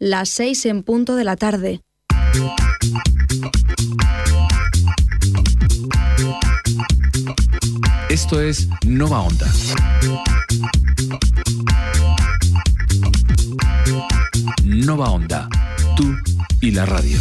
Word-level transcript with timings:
las 0.00 0.30
6 0.30 0.64
en 0.66 0.82
punto 0.82 1.14
de 1.14 1.24
la 1.24 1.36
tarde. 1.36 1.82
Esto 8.08 8.40
es 8.40 8.66
Nova 8.86 9.20
Onda. 9.20 9.46
Nova 14.64 15.10
Onda, 15.10 15.48
tú 15.96 16.16
y 16.62 16.70
la 16.70 16.86
radio. 16.86 17.18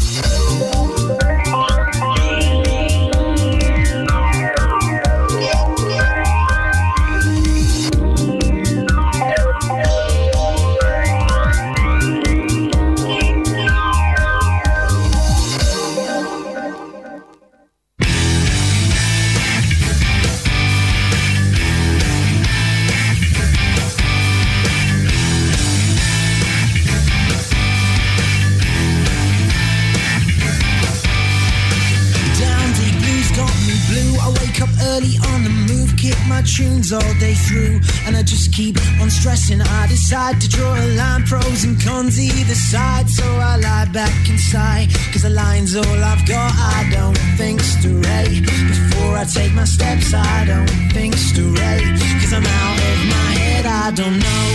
All 36.92 37.14
day 37.20 37.34
through, 37.34 37.80
and 38.06 38.16
I 38.16 38.24
just 38.24 38.54
keep 38.54 38.78
on 39.02 39.10
stressing. 39.10 39.62
I 39.62 39.88
decide 39.88 40.42
to 40.42 40.50
draw 40.50 40.74
a 40.74 40.88
line, 40.96 41.24
pros 41.24 41.64
and 41.64 41.80
cons 41.82 42.20
either 42.20 42.56
side. 42.56 43.10
So 43.10 43.24
I 43.24 43.58
lie 43.58 43.90
back 43.94 44.14
and 44.30 44.40
sigh, 44.40 44.88
cause 45.12 45.24
the 45.24 45.30
line's 45.30 45.76
all 45.76 46.00
I've 46.12 46.26
got. 46.28 46.52
I 46.56 46.90
don't 46.92 47.18
think 47.38 47.62
straight 47.62 48.44
before 48.46 49.18
I 49.18 49.26
take 49.26 49.54
my 49.54 49.66
steps. 49.66 50.14
I 50.14 50.46
don't 50.46 50.70
think 50.94 51.16
straight, 51.16 51.86
cause 52.22 52.34
I'm 52.34 52.46
out 52.46 52.78
of 52.90 53.00
my 53.16 53.30
head. 53.38 53.66
I 53.66 53.92
don't 53.92 54.18
know 54.18 54.48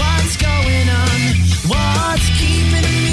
what's 0.00 0.36
going 0.36 0.88
on, 1.02 1.18
what's 1.70 2.26
keeping 2.38 2.82
me 2.82 3.03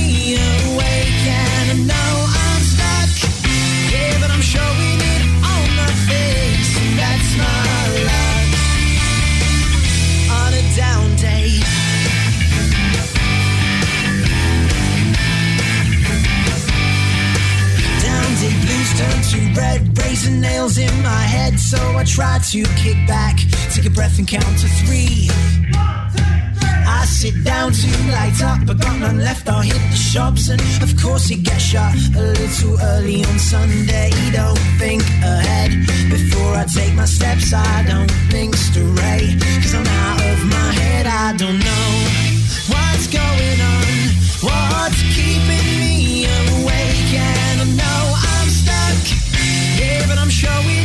red, 19.56 19.94
brazen 19.94 20.42
nails 20.42 20.78
in 20.78 20.94
my 21.02 21.24
head. 21.36 21.60
So 21.60 21.78
I 21.98 22.04
try 22.04 22.40
to 22.52 22.64
kick 22.82 22.98
back, 23.08 23.38
take 23.72 23.86
a 23.86 23.90
breath 23.90 24.18
and 24.20 24.28
count 24.28 24.44
to 24.60 24.68
three. 24.86 25.30
I 27.02 27.06
sit 27.06 27.44
down 27.44 27.72
to 27.72 27.88
light 28.12 28.42
up, 28.44 28.60
but 28.66 28.80
got 28.80 29.00
none 29.00 29.20
left. 29.20 29.48
I'll 29.48 29.62
hit 29.62 29.82
the 29.90 29.96
shops, 29.96 30.50
and 30.50 30.62
of 30.82 30.92
course 31.02 31.32
it 31.32 31.44
gets 31.44 31.64
shut 31.64 31.94
a 32.16 32.22
little 32.22 32.80
early 32.94 33.24
on 33.24 33.40
Sunday. 33.40 34.10
Don't 34.32 34.60
think 34.78 35.02
ahead 35.24 35.72
before 36.10 36.54
I 36.56 36.66
take 36.66 36.94
my 36.94 37.06
steps. 37.06 37.54
I 37.54 37.84
don't 37.88 38.12
think 38.30 38.56
straight, 38.56 39.38
cause 39.62 39.74
I'm 39.74 39.88
out 39.88 40.22
of 40.32 40.40
my 40.46 40.72
head. 40.82 41.06
I 41.08 41.36
don't 41.38 41.60
know 41.60 41.88
what's 42.72 43.08
going 43.08 43.60
on, 43.73 43.94
what's 44.42 45.02
keeping 45.16 45.80
showing 50.42 50.80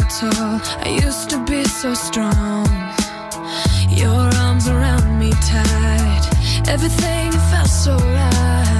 so 0.00 0.30
tall, 0.30 0.60
I 0.80 0.88
used 1.04 1.30
to 1.30 1.44
be 1.44 1.64
so 1.64 1.94
strong. 1.94 2.66
Your 3.88 4.28
arms 4.44 4.66
around 4.68 5.18
me 5.18 5.30
tight, 5.30 6.28
everything 6.68 7.30
felt 7.50 7.68
so 7.68 7.96
right. 7.96 8.73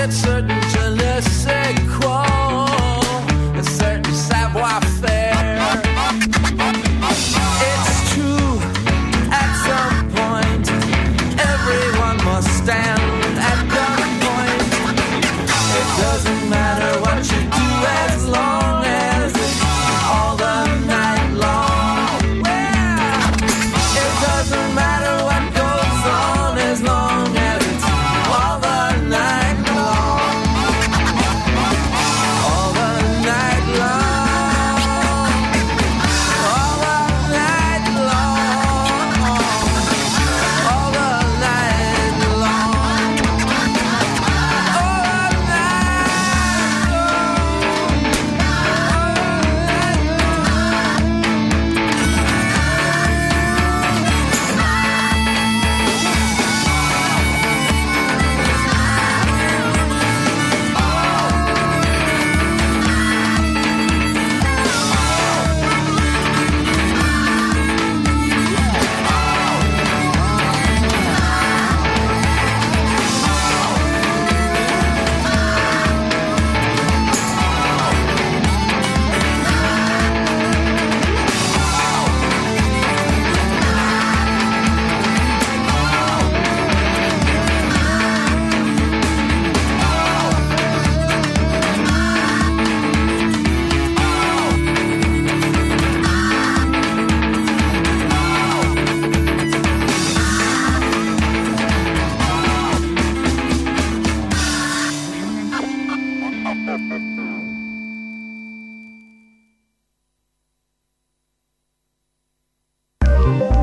that 0.00 0.12
certain 0.14 0.60
jealousy. 0.72 1.59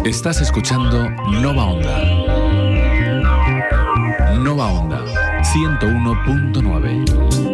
Estás 0.08 0.40
escuchando 0.40 1.10
Nova 1.42 1.66
Onda. 1.66 1.98
Nova 4.40 4.68
Onda, 4.68 5.04
101.9. 5.44 7.47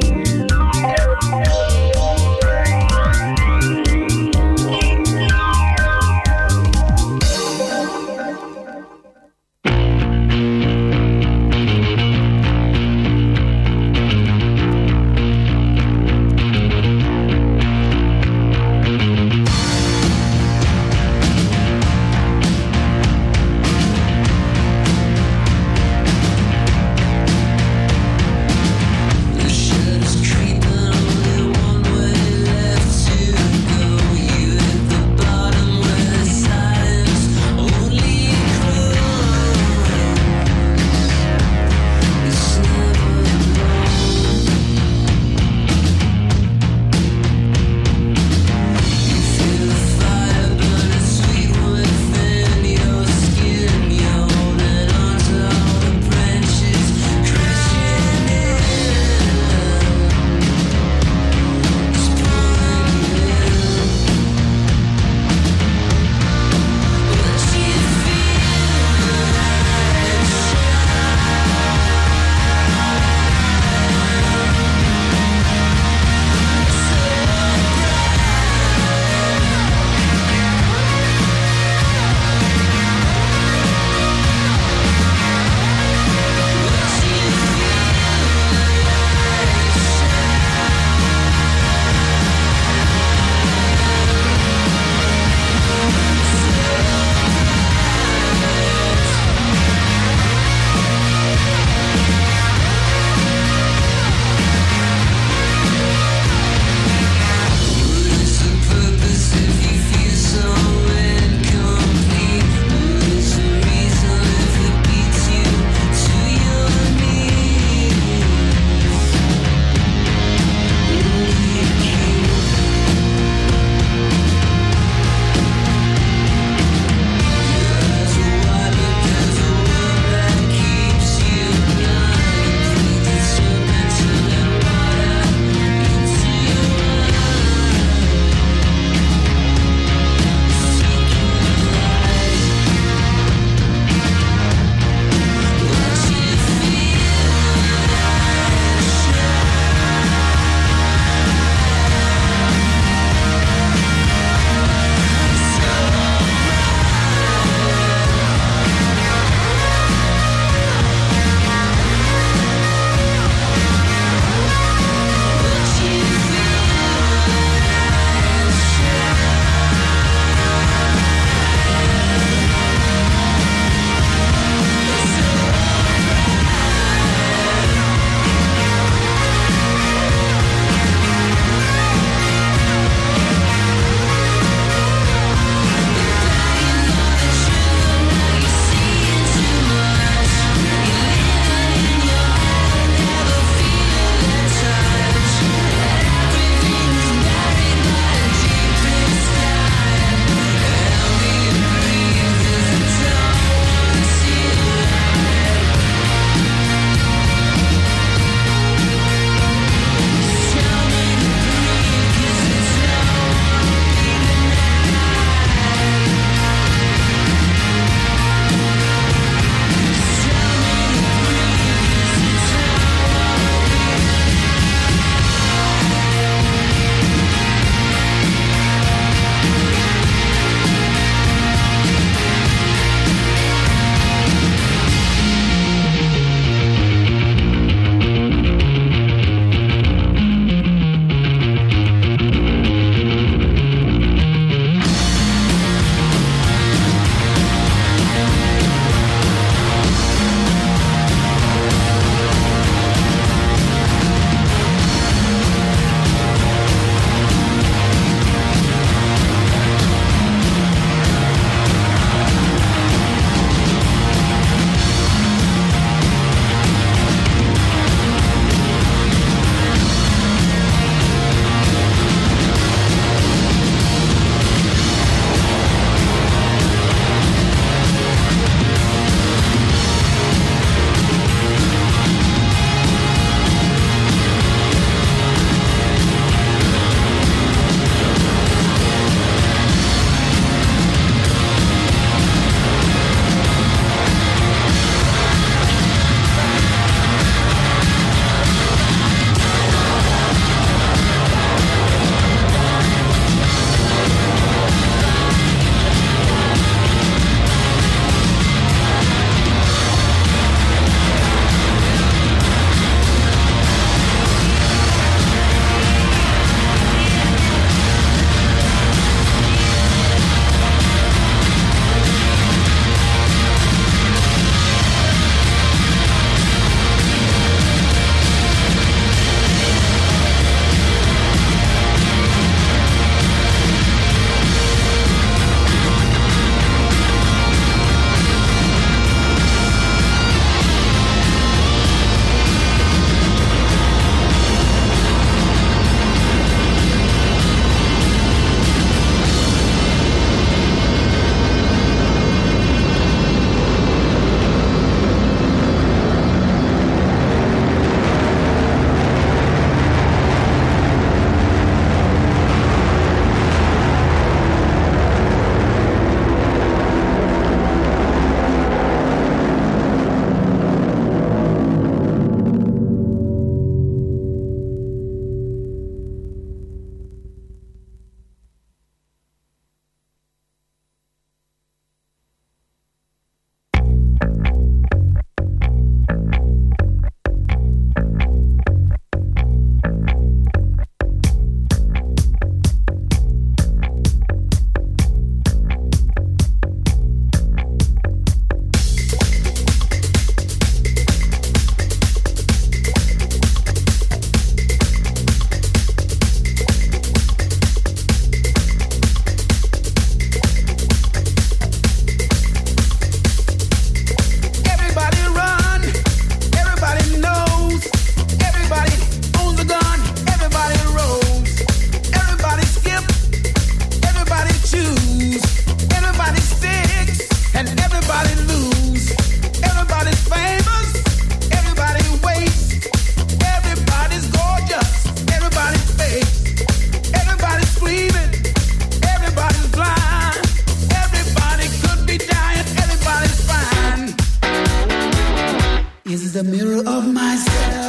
the 446.34 446.44
mirror 446.44 446.82
of 446.88 447.14
myself. 447.14 447.83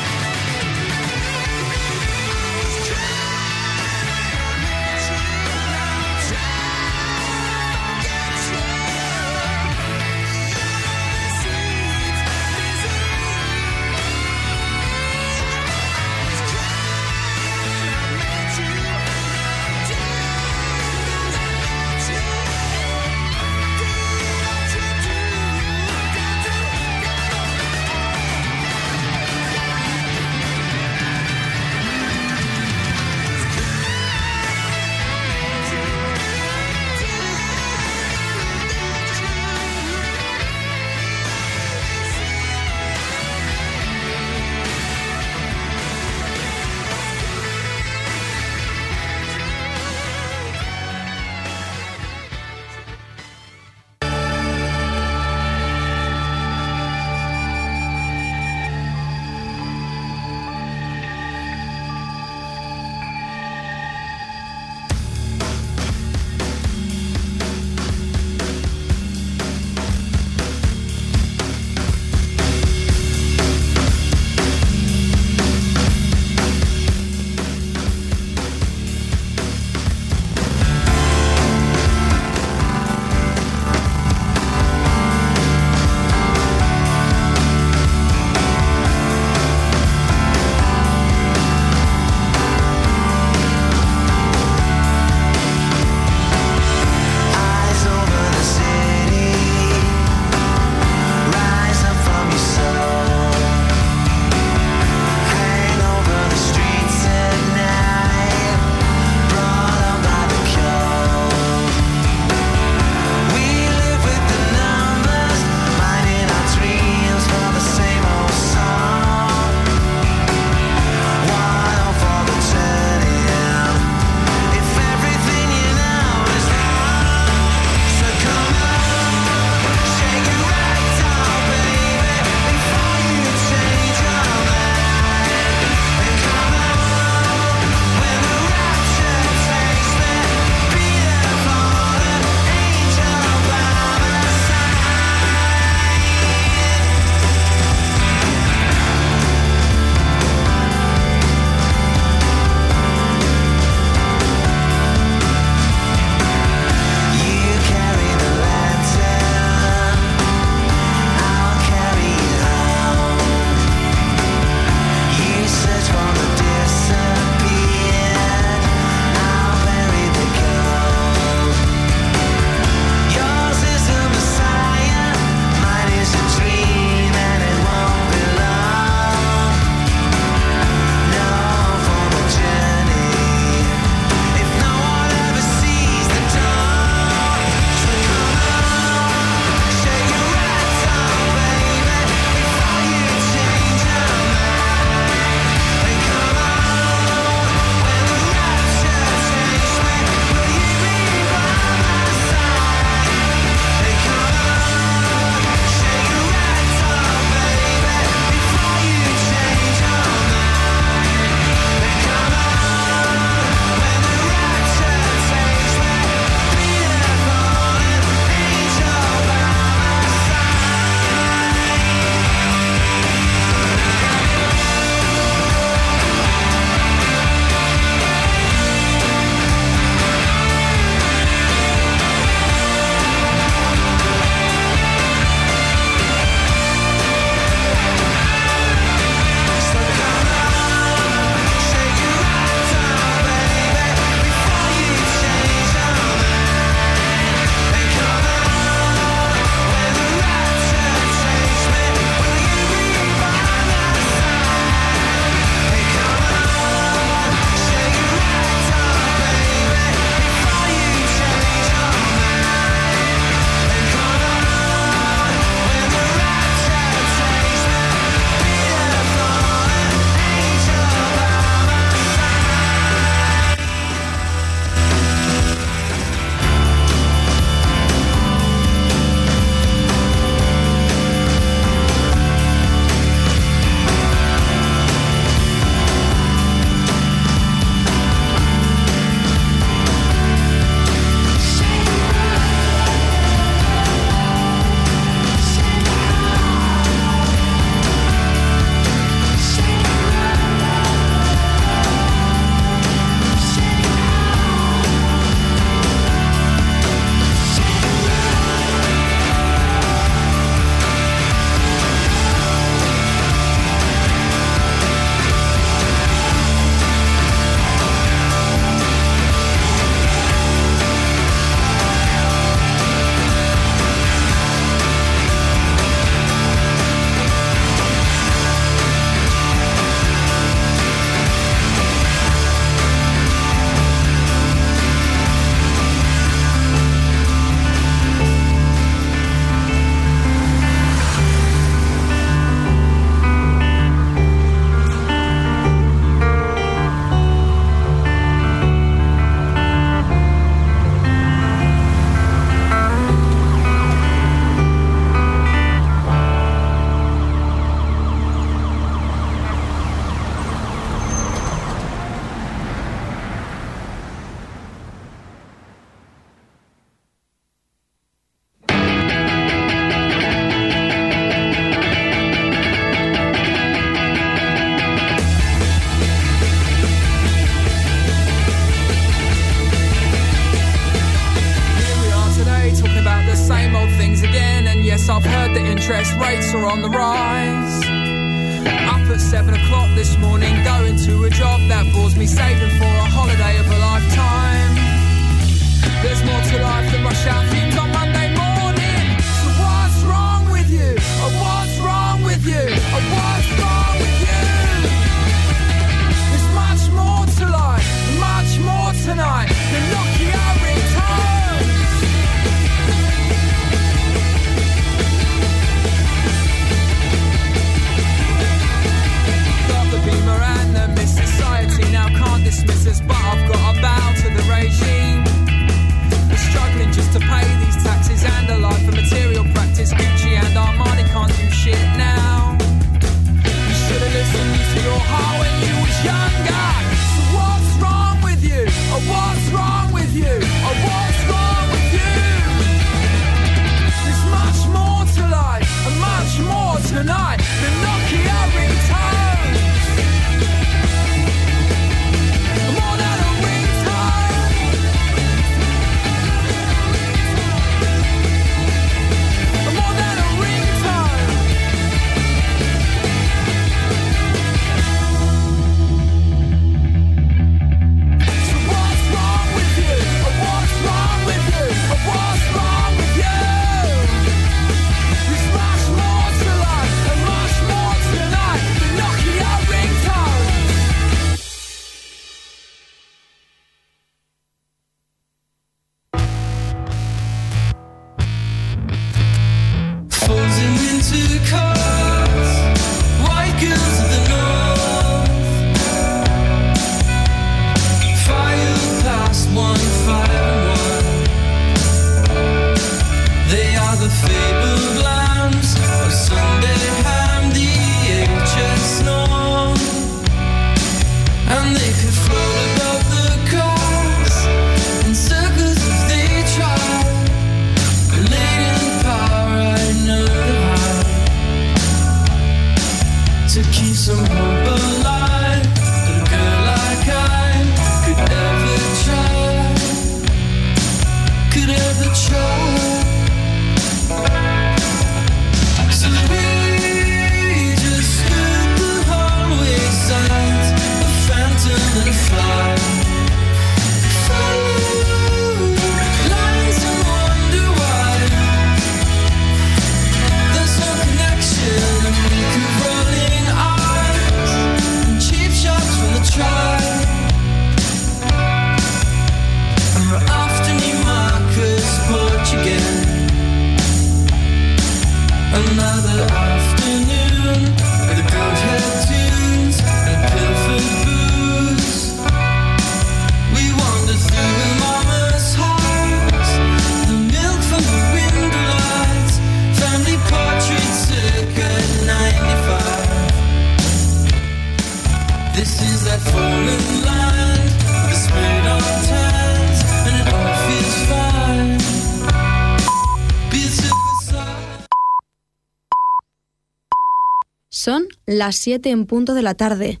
las 598.48 598.56
7 598.56 598.88
en 598.88 599.04
punto 599.04 599.34
de 599.34 599.42
la 599.42 599.52
tarde. 599.52 600.00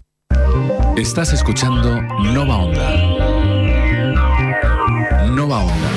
Estás 0.96 1.34
escuchando 1.34 2.00
Nova 2.32 2.56
Onda. 2.56 2.96
Nova 5.28 5.64
Onda. 5.64 5.90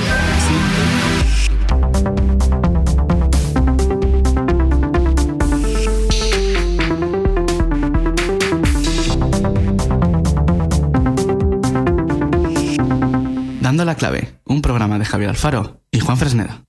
Dando 13.62 13.86
la 13.86 13.96
clave, 13.96 14.34
un 14.44 14.62
programa 14.62 15.00
de 15.00 15.06
Javier 15.06 15.30
Alfaro 15.30 15.80
y 15.90 16.02
Juan 16.02 16.18
Fresneda. 16.18 16.66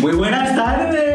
Muy 0.00 0.14
buenas 0.14 0.56
tardes. 0.56 1.07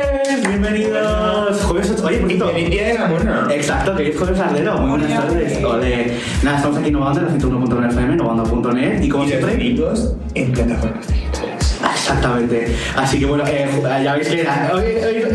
Olimpia 2.54 2.88
de 2.88 2.94
la 2.94 3.08
Mona. 3.08 3.48
Exacto, 3.52 3.96
que 3.96 4.10
es 4.10 4.18
Jorge 4.18 4.36
Sardero. 4.36 4.78
Muy 4.78 4.90
buenas 4.92 5.26
tardes. 5.26 5.64
Ole. 5.64 6.14
Nada, 6.44 6.58
estamos 6.58 6.78
aquí 6.78 6.90
en 6.90 6.96
en 6.96 7.02
la 7.02 7.12
101.9 7.12 7.90
FM, 7.90 8.16
novanda.net 8.16 9.02
y 9.02 9.10
como 9.10 9.24
y 9.24 9.28
siempre. 9.28 9.70
Los 9.74 10.16
en 10.36 10.52
plataformas 10.52 11.08
digitales. 11.08 11.80
Exactamente. 11.94 12.76
Así 12.96 13.20
que 13.20 13.26
bueno, 13.26 13.44
eh, 13.48 13.68
ya 14.04 14.14
veis 14.16 14.28
que 14.28 14.48
hoy, 14.74 14.86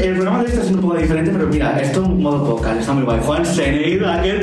el 0.03 0.15
programa 0.15 0.39
de 0.39 0.45
hoy 0.45 0.51
está 0.51 0.63
siendo 0.63 0.81
un 0.81 0.89
poco 0.89 1.01
diferente, 1.01 1.31
pero 1.33 1.47
mira, 1.47 1.79
esto 1.81 2.03
es 2.03 2.09
un 2.09 2.23
modo 2.23 2.45
podcast, 2.45 2.81
está 2.81 2.93
muy 2.93 3.05
guay. 3.05 3.21
Juan 3.23 3.45
Seneida, 3.45 4.23
¿qué 4.23 4.39